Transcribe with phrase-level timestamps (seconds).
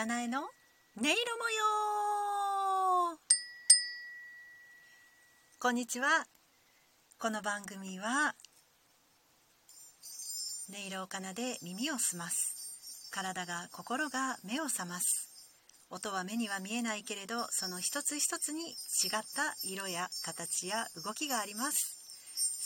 [0.00, 0.48] 七重の音
[0.96, 1.12] 色模
[3.10, 3.18] 様。
[5.58, 6.24] こんにちは。
[7.18, 8.34] この番組は
[10.70, 13.10] 音色を奏で耳を澄ます。
[13.12, 15.28] 体が心が目を覚ます。
[15.90, 18.76] 音は目には見えないけれどその一つ一つに違っ
[19.36, 21.98] た色や形や動きがあります。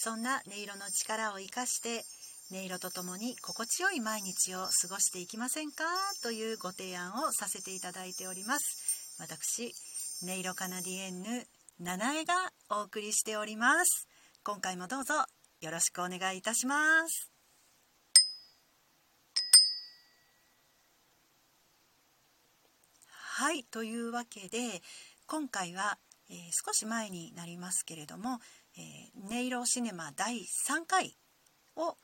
[0.01, 2.05] そんな音色の力を生かして
[2.52, 5.84] 音色とともに心地よい毎日を過ごしていきませんか？
[6.22, 9.16] というご提案をさせていただいております。
[9.18, 9.75] 私
[10.22, 11.46] 音色カナディエンヌ
[11.80, 12.35] 七重が
[12.71, 14.08] お送りしております。
[14.43, 15.14] 今回もどうぞ
[15.62, 17.30] よろしくお願いいたします。
[23.08, 24.82] はいというわけで
[25.26, 28.38] 今回は、えー、少し前になりますけれども
[28.76, 30.36] 「えー、音色シネマ第
[30.68, 31.16] 3回」
[31.76, 31.96] を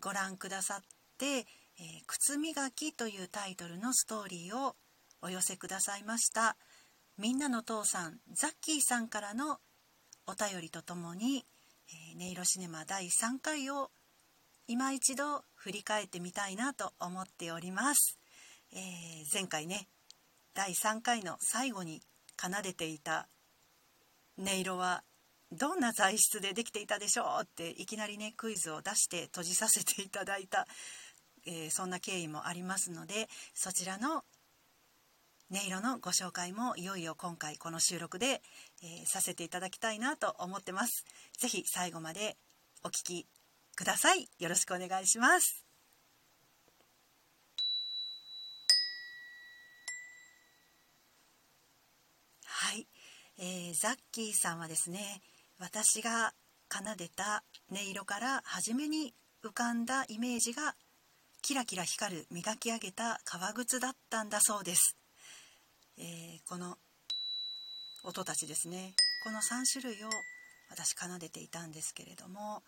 [0.00, 0.82] ご覧くださっ
[1.18, 1.46] て
[1.78, 4.76] 「えー、靴磨き」というタイトルのストーリーを
[5.22, 6.56] お寄せくださいました
[7.18, 9.60] みんなの父さんザッキーさんからの
[10.26, 11.46] お便りとともに
[11.88, 13.90] 「えー、音色シネマ第3回」を
[14.66, 18.18] 今一度振り返ってみたいなと思っております。
[18.72, 19.88] えー、前回ね
[20.54, 22.02] 第3回の最後に
[22.40, 23.28] 奏でていた
[24.38, 25.02] 音色は
[25.52, 30.66] どんな材質でできていたでしょうっていきなりねクイズを出して閉じさせていただいた、
[31.46, 34.24] えー、そんな経緯もありますのでそちらの
[35.52, 38.40] 音色のご紹介もいよいよ今回この収録で、
[38.84, 41.04] えー、させていただきたいなと思ってます。
[41.40, 42.36] 是非最後まで
[42.84, 43.26] お聴き
[43.74, 44.28] ください。
[44.38, 45.64] よろしくお願いします。
[52.44, 52.86] はい、
[53.38, 55.20] えー、ザッキーさんはですね
[55.60, 56.32] 私が
[56.72, 60.74] 奏でた音色から初めに浮かんだイメージが
[61.42, 64.96] キラキラ光る磨き上げた革靴だったんだそうです、
[65.98, 66.76] えー、この
[68.04, 68.94] 音たちですね。
[69.22, 70.08] この3種類を
[70.70, 72.62] 私奏でていたんですけれども。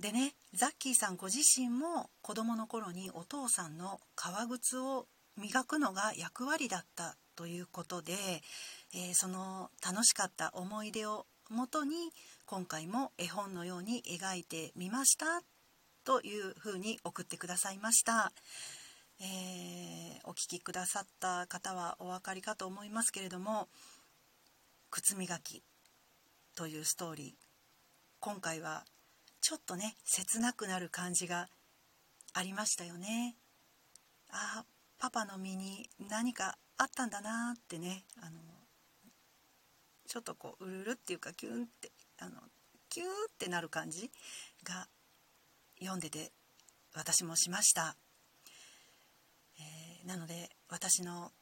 [0.00, 5.06] でねザッキーさんご自身も子どもの頃にお父さんの革靴を
[5.36, 8.14] 磨くのが役割だったということで、
[8.94, 12.10] えー、その楽しかった思い出を元に
[12.46, 15.42] 今回も絵本のように描いてみました
[16.04, 18.32] というふうに送ってくださいました、
[19.20, 23.68] えー、お聞きくださった方はお分かりかと思いますけれども
[24.90, 25.62] 「靴磨き」
[26.56, 27.44] というストーリー
[28.20, 28.84] 今回は
[29.40, 31.48] ちょっとね切なくなる感じが
[32.32, 33.36] ありましたよね。
[34.30, 34.64] あ
[34.98, 38.40] パパの身に何かあったんだなってねあの
[40.06, 42.32] ちょっとこううるるっていうかキュンってあの
[42.88, 44.10] キューってなる感じ
[44.62, 44.88] が
[45.78, 46.32] 読んでて
[46.94, 47.96] 私もしました、
[49.58, 51.32] えー、なので私の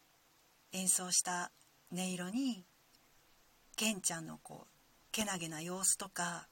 [0.73, 1.51] 演奏した
[1.93, 2.65] 音色に
[3.77, 4.67] ケンちゃんのこう
[5.13, 6.49] けなげな様子とか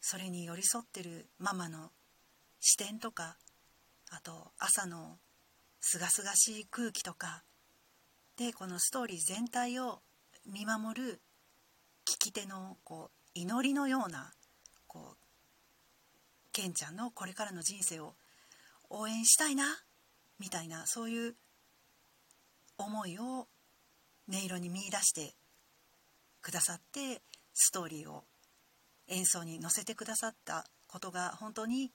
[0.00, 1.90] それに寄り添ってるママの
[2.60, 3.36] 視点とか
[4.10, 5.18] あと朝の
[5.80, 7.42] すがすがしい空気とか
[8.36, 10.00] でこのストーリー全体を
[10.46, 11.20] 見守る
[12.06, 14.32] 聞き手のこう祈りのような
[14.86, 15.16] こう
[16.52, 18.14] ケンちゃんのこれからの人生を
[18.88, 19.64] 応援したいな
[20.38, 21.34] みたいなそういう
[22.78, 23.48] 思いを
[24.28, 25.34] 音色に見いだして
[26.42, 28.24] くださってストーリーを
[29.08, 31.90] 演奏に乗せてくださったことが本当に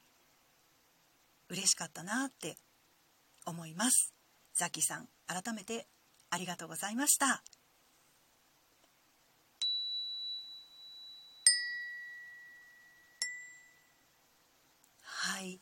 [1.50, 2.58] 嬉しかったなって
[3.46, 4.14] 思います
[4.54, 5.88] ザキさん改めて
[6.30, 7.44] ありがとうございました。
[15.24, 15.60] はい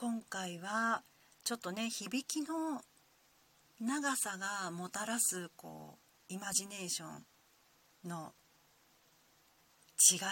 [0.00, 1.02] 今回は
[1.42, 2.82] ちょっとね響きの
[3.80, 5.98] 長さがもたらすこ
[6.30, 7.06] うイマジネーショ
[8.06, 8.32] ンの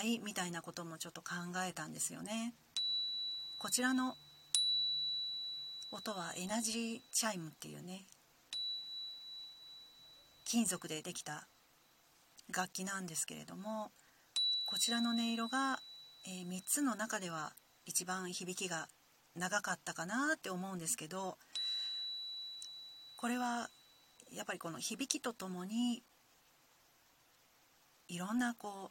[0.05, 1.35] 違いみたいなこともちょっと考
[1.69, 2.55] えたんですよね。
[3.59, 4.15] こちらの
[5.91, 8.07] 音はエナジーチャイムっていうね
[10.45, 11.49] 金属でできた
[12.55, 13.91] 楽器なんですけれども
[14.65, 15.81] こちらの音色が、
[16.25, 17.53] えー、3つの中では
[17.85, 18.87] 一番響きが
[19.37, 21.37] 長かったかなって思うんですけど
[23.17, 23.69] これは
[24.33, 26.03] やっぱりこの響きとともに
[28.09, 28.91] いろんなこ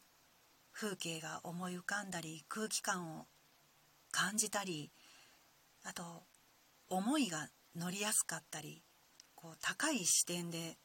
[0.72, 3.26] 風景が思い浮かんだり空気感を
[4.10, 4.90] 感じたり
[5.84, 6.24] あと
[6.88, 8.82] 思いが乗りやすかったり
[9.34, 10.76] こう高い視点で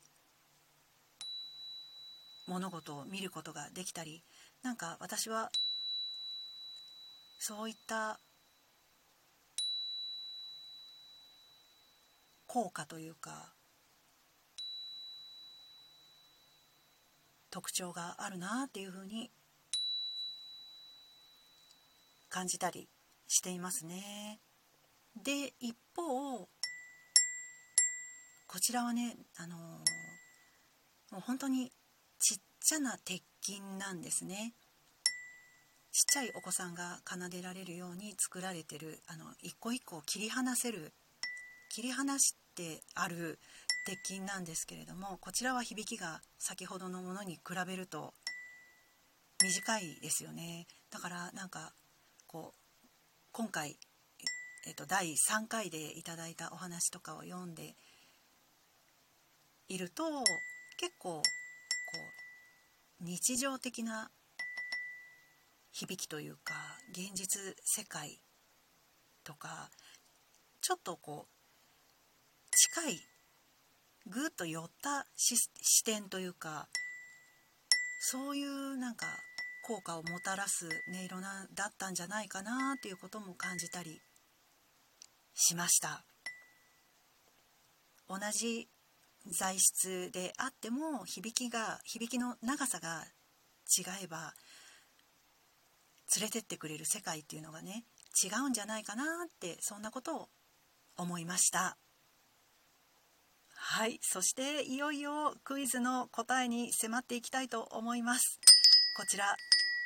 [2.47, 4.23] 物事を見ることができたり
[4.63, 5.51] なんか私は
[7.39, 8.19] そういった
[12.53, 13.53] 効果というか
[17.49, 19.31] 特徴があるなっていうふうに
[22.27, 22.89] 感じたり
[23.29, 24.41] していますね。
[25.23, 26.39] で一方
[28.47, 29.59] こちらはね、あのー、
[31.13, 31.71] もう本当に
[32.19, 34.51] ちっちゃな鉄筋なんですね。
[35.93, 40.91] ちっちゃいお子さんが奏でられるように作られてるあの一個一個を切り離せる
[41.69, 43.39] 切り離してある
[43.85, 48.13] 鉄筋なんですけれどもこちらは響きが先ほどのものに比べると
[49.41, 50.67] 短いですよね。
[50.91, 51.73] だからなんか
[52.27, 52.87] こう
[53.31, 53.77] 今回、
[54.67, 57.75] えっと、第3回でいただいたお話とかを読んで
[59.67, 60.03] いると
[60.77, 61.21] 結構こ
[63.01, 64.11] う日常的な
[65.71, 66.53] 響きというか
[66.91, 68.19] 現実世界
[69.23, 69.71] とか
[70.61, 71.40] ちょっとこう
[72.63, 73.01] 近い
[74.05, 76.67] ぐっと寄った視点というか
[78.01, 79.07] そういうなんか
[79.65, 83.99] 効果をもたらす音色なだったんじゃないかなっていうことも感じたり
[85.33, 86.05] しました。
[88.07, 88.67] 同じ
[89.25, 93.05] 材質であっても響きが響きの長さが
[93.75, 94.35] 違えば
[96.15, 97.85] 連れてってくれる世界っていうのがね
[98.23, 100.29] 違うんじゃないかなってそんなことを
[100.95, 101.79] 思いました。
[103.63, 108.39] はいそしていよいよクイズの答えに迫っていきたいと思います。
[108.97, 109.37] こちら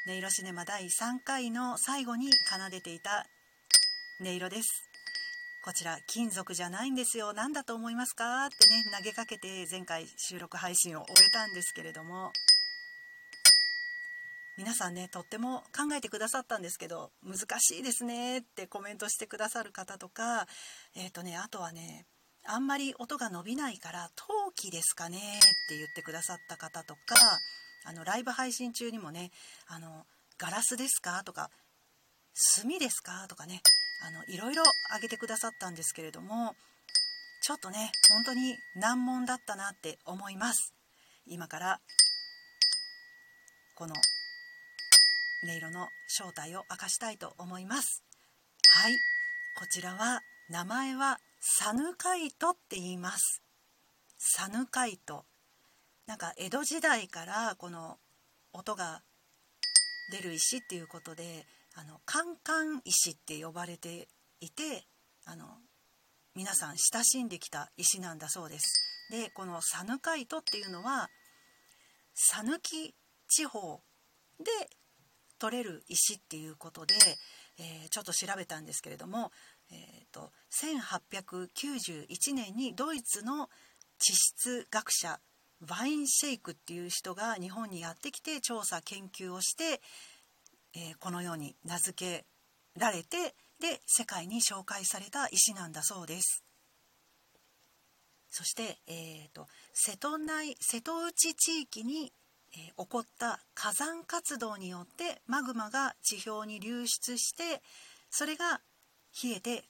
[0.07, 3.25] 音色シネマ第3回の最後に奏でていた
[4.21, 4.89] 音色です。
[5.63, 7.33] こちら金属じゃないんですよ。
[7.33, 8.45] 何だと思いますか？
[8.45, 12.31] ってね投げかけて前回収録配信を終えたんですけれども。
[14.57, 20.47] 皆さんねとっても考えてくださったんですけど難しいですねってコメントしてくださる方とか
[20.95, 22.05] えっ、ー、とねあとはね
[22.47, 25.19] あんまり音が伸びないから陶器ですかねっ
[25.69, 26.99] て言ってくださった方とか
[27.85, 29.31] あのライブ配信中にもね
[29.67, 30.05] あの
[30.37, 31.49] ガラスですかとか
[32.61, 33.61] 炭ですかとかね
[34.05, 36.55] あのいろいろ挙げてくださったんですけれども
[37.41, 40.73] ちょっとね本当に難問だったなって思います。
[41.27, 41.79] 今から
[43.75, 43.93] この
[45.43, 48.03] 音色の正体を明かしたいと思います。
[48.67, 48.97] はい。
[49.55, 53.43] こちらは名前はサヌカイトって言います。
[54.17, 55.25] サヌカイト。
[56.07, 57.99] なんか江戸時代からこの
[58.51, 59.03] 音が
[60.11, 61.45] 出る石っていうことで
[61.75, 64.07] あのカンカン石って呼ばれて
[64.39, 64.87] いて
[65.23, 65.45] あの
[66.33, 69.11] 皆さん親しんできた石なんだそうです。
[69.11, 71.11] でこのサヌカイトっていうのは
[72.15, 72.95] 讃岐
[73.27, 73.81] 地方
[74.39, 74.45] で
[75.37, 76.95] 取れる石っていうことで、
[77.59, 79.31] えー、ちょっと調べたんですけれども、
[79.75, 83.49] えーと、1891年にドイツの
[83.99, 85.19] 地質学者
[85.67, 89.81] ワインシェイクっていう人が日本にやってきて調査研究をして、
[90.75, 92.25] えー、このように名付け
[92.79, 96.43] られてで世界に紹介された石なんだそうです。
[98.29, 102.11] そして、えーと瀬戸内瀬戸内地域に
[102.55, 107.61] えー、起こった火山活動によってマグマが地表に流出して
[108.09, 108.61] それが
[109.23, 109.63] 冷えて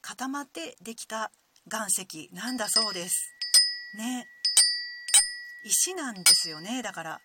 [0.00, 1.32] 固まってできた
[1.70, 3.34] 岩石なんだそうです。
[3.96, 4.26] ね。
[5.64, 6.82] 石なんですよね。
[6.82, 7.20] だから。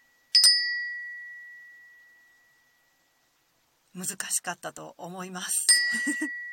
[3.94, 5.66] 難しかったと思います。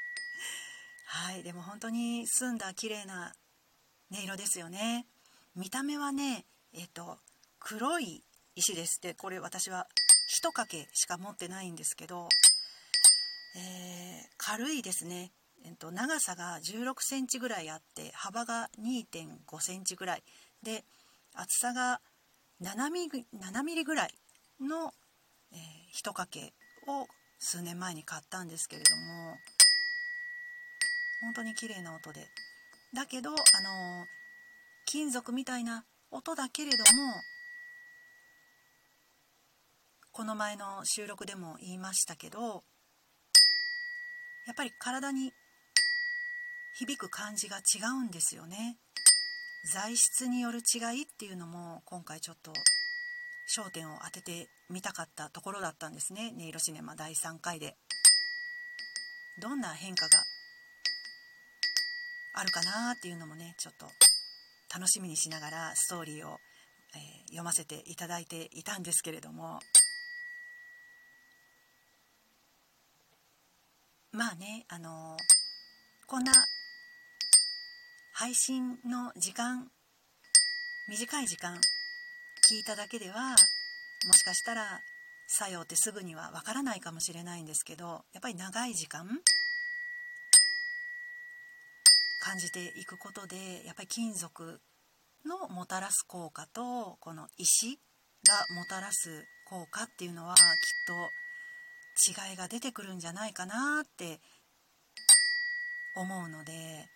[1.04, 1.42] はい。
[1.42, 3.34] でも本当に澄んだ綺麗な
[4.10, 5.06] 音色ですよね。
[5.54, 7.18] 見た目はねえっ、と
[7.60, 8.25] 黒い
[8.56, 9.14] 石ですって。
[9.14, 9.88] これ私は
[10.42, 12.28] 1かけしか持ってないんですけど、
[13.54, 15.32] えー、軽いですね、
[15.64, 20.23] えー、と長さが16センチぐらいあって幅が2.5センチぐらい。
[20.62, 20.84] で
[21.34, 22.00] 厚さが
[22.62, 24.14] 7ミリ ,7 ミリぐらい
[24.61, 24.92] の、
[25.52, 26.52] えー、1かけ
[26.87, 27.06] を
[27.38, 29.37] 数年前に買ったんですけれども
[31.23, 32.26] 本当に綺麗な音で。
[32.94, 34.06] だけどあのー、
[34.87, 36.84] 金属みたいな音だけれども
[40.12, 42.62] この前の収録でも言いましたけど
[44.46, 45.32] やっぱり体に
[46.74, 48.76] 響く感じが違うんですよね。
[49.72, 52.52] 材質による違いっていうのも今回ちょっと
[53.56, 56.32] 焦点を当ててみたかったところだったんですね。
[56.36, 57.76] 音色シネマ第3回で。
[59.40, 60.10] どんな変化が
[62.34, 63.86] あるかなっていうのもねちょっと
[64.72, 66.38] 楽しみにしながらストーリーを、
[66.94, 69.58] えー、読ませていただいていたんですけれども。
[74.14, 75.16] まあねあの
[76.06, 76.33] こんな
[78.12, 79.66] 配信の時間
[80.88, 81.56] 短い時間
[82.49, 83.30] 聞いただけでは
[84.06, 84.83] もしかしたら
[85.26, 89.04] 作用ってすぐにはわからないかもしれないんですけどやっぱり長い時間
[92.21, 94.61] 感じていくことでやっぱり金属
[95.26, 97.80] のもたらす効果とこの石
[98.28, 100.40] がもたらす効果っていうのはきっ
[100.87, 101.23] と
[101.94, 104.20] 違いが出てくるんじゃないかなって
[105.96, 106.88] 思うので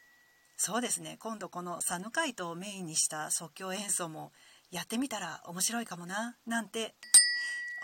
[0.61, 1.17] そうですね。
[1.21, 4.33] 今度このサヌカイトをメインにした即興演奏も
[4.73, 6.97] やってみたら面白いかもななんて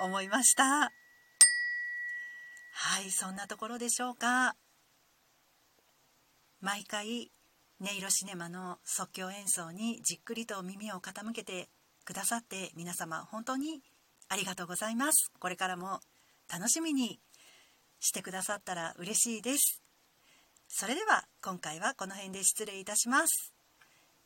[0.01, 0.65] 思いました。
[0.65, 0.91] は
[3.01, 4.57] いそんなところでしょうか。
[6.61, 7.31] 毎回
[7.81, 11.69] 音色シネマの即興演奏にじっくりと耳を傾けて
[12.05, 13.83] くださって皆様本当に
[14.29, 15.31] ありがとうございます。
[15.39, 16.01] これからも
[16.53, 17.21] 楽しみに
[18.01, 19.83] してくださったら嬉しいです。
[20.69, 23.53] それでは今回はこの辺で失礼いたします。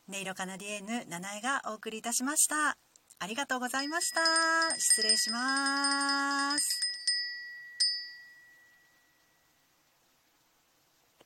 [0.08, 2.78] 音色カナディエーヌ七重がお送りいたしました。
[3.20, 4.20] ありがとうございました。
[4.78, 6.87] 失礼します。